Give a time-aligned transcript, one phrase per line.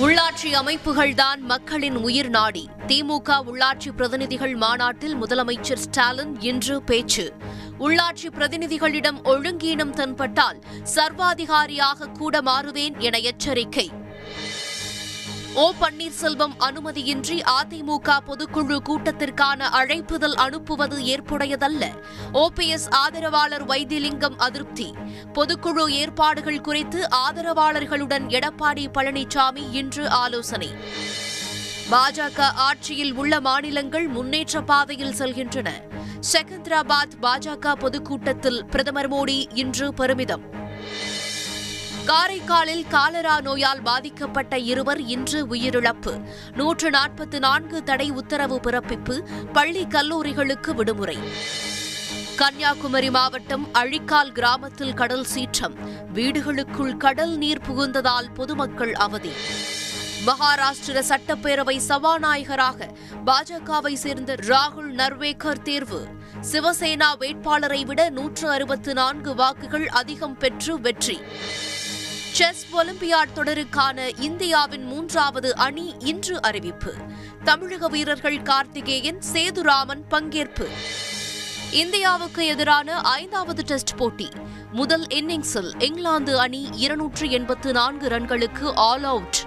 [0.00, 2.68] உள்ளாட்சி அமைப்புகள்தான் மக்களின் உயிர் நாடி.
[2.86, 7.32] திமுக உள்ளாட்சி பிரதிநிதிகள் மாநாட்டில் முதலமைச்சர் ஸ்டாலின் இன்று பேச்சு.
[7.78, 10.62] உள்ளாட்சி பிரதிநிதிகளிடம் ஒழுங்கீனம் தென்பட்டால்
[10.94, 13.90] சர்வாதிகாரியாக கூட மாறுவேன் என எச்சரிக்கை.
[15.56, 21.84] ஓ பன்னீர்செல்வம் அனுமதியின்றி அதிமுக பொதுக்குழு கூட்டத்திற்கான அழைப்புதல் அனுப்புவது ஏற்புடையதல்ல.
[22.32, 24.94] ஓபிஎஸ் ஆதரவாளர் வைத்திலிங்கம் அதிருப்தி.
[25.32, 30.68] பொதுக்குழு ஏற்பாடுகள் குறித்து ஆதரவாளர்களுடன் எடப்பாடி பழனிசாமி இன்று ஆலோசனை.
[31.90, 35.70] பாஜக ஆட்சியில் உள்ள மாநிலங்கள் முன்னேற்ற பாதையில் செல்கின்றன.
[36.32, 40.64] செகந்திராபாத் பாஜக பொதுக்கூட்டத்தில் பிரதமர் மோடி இன்று பெருமிதம்.
[42.06, 46.22] காரைக்காலில் காலரா நோயால் பாதிக்கப்பட்ட இருவர் இன்று உயிரிழப்பு.
[46.54, 51.18] நூற்று நாற்பத்தி நான்கு தடை உத்தரவு பிறப்பிப்பு பள்ளி கல்லூரிகளுக்கு விடுமுறை.
[52.36, 55.74] கன்னியாகுமரி மாவட்டம் அழிக்கால் கிராமத்தில் கடல் சீற்றம்.
[56.14, 59.32] வீடுகளுக்குள் கடல் நீர் புகுந்ததால் பொதுமக்கள் அவதி.
[60.26, 62.88] மகாராஷ்டிர சட்டப்பேரவை சபாநாயகராக
[63.26, 66.06] பாஜகவை சேர்ந்த ராகுல் நர்வேகர் தேர்வு.
[66.52, 71.20] சிவசேனா வேட்பாளரை விட நூற்று அறுபத்து நான்கு வாக்குகள் அதிகம் பெற்று வெற்றி.
[72.36, 76.94] செஸ் ஒலிம்பியாட் தொடருக்கான இந்தியாவின் மூன்றாவது அணி இன்று அறிவிப்பு.
[77.44, 80.68] தமிழக வீரர்கள் கார்த்திகேயன் சேதுராமன் பங்கேற்பு.
[81.70, 84.28] இந்தியாவுக்கு எதிரான ஐந்தாவது டெஸ்ட் போட்டி.
[84.72, 89.45] முதல் இன்னிங்ஸில் இங்கிலாந்து அணி இருநூற்று எண்பத்து நான்கு ரன்களுக்கு ஆல் அவுட்.